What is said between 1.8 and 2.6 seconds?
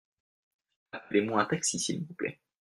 vous plait.